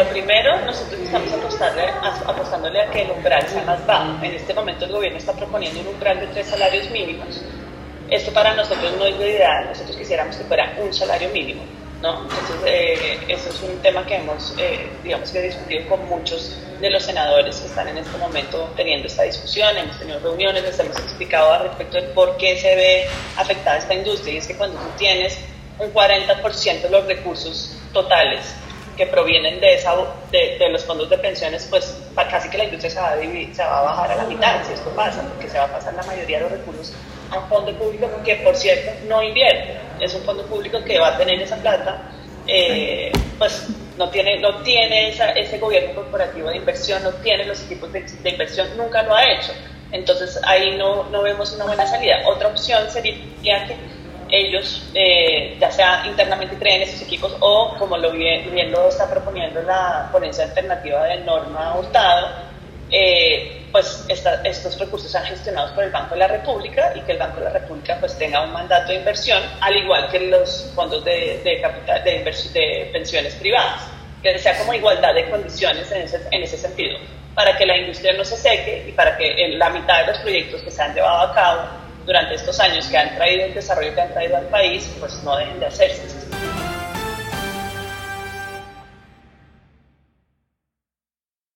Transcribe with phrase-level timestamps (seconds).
[0.00, 1.30] Lo primero, nosotros estamos
[2.24, 4.24] apostándole a que el umbral sea más bajo.
[4.24, 7.42] En este momento el gobierno está proponiendo un umbral de tres salarios mínimos.
[8.08, 11.64] Esto para nosotros no es lo ideal, nosotros quisiéramos que fuera un salario mínimo.
[12.00, 12.22] ¿no?
[12.22, 16.88] Entonces, eh, eso es un tema que hemos, eh, digamos que discutido con muchos de
[16.88, 20.96] los senadores que están en este momento teniendo esta discusión, hemos tenido reuniones, les hemos
[20.96, 23.06] explicado al respecto de por qué se ve
[23.36, 25.38] afectada esta industria, y es que cuando tú tienes
[25.78, 28.54] un 40% de los recursos totales
[28.96, 29.94] que provienen de, esa,
[30.30, 33.62] de, de, los fondos de pensiones, pues casi que la industria se va, a se
[33.62, 36.02] va a bajar a la mitad, si esto pasa, porque se va a pasar la
[36.02, 36.94] mayoría de los recursos
[37.30, 39.76] a un fondo público que, por cierto, no invierte.
[40.00, 42.02] Es un fondo público que va a tener esa plata,
[42.46, 47.92] eh, pues no tiene, no tiene ese gobierno corporativo de inversión, no tiene los equipos
[47.92, 49.52] de, de inversión, nunca lo ha hecho.
[49.92, 52.22] Entonces ahí no, no, vemos una buena salida.
[52.26, 53.76] Otra opción sería que
[54.30, 59.62] ellos, eh, ya sea internamente creen esos equipos o como lo bien, lo está proponiendo
[59.62, 62.28] la ponencia alternativa de Norma Hurtado,
[62.90, 67.18] eh, pues estos recursos sean gestionados por el Banco de la República y que el
[67.18, 71.04] Banco de la República pues tenga un mandato de inversión, al igual que los fondos
[71.04, 73.88] de, de, capital, de, de pensiones privadas,
[74.22, 76.98] que sea como igualdad de condiciones en ese, en ese sentido,
[77.34, 80.18] para que la industria no se seque y para que en la mitad de los
[80.18, 81.60] proyectos que se han llevado a cabo
[82.10, 85.36] durante estos años que han traído el desarrollo que han traído al país, pues no
[85.36, 86.19] dejen de hacerse.